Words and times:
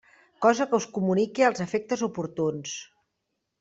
Cosa 0.45 0.65
que 0.71 0.79
us 0.83 0.87
comunique 0.95 1.47
als 1.51 1.63
efectes 1.69 2.07
oportuns. 2.11 2.77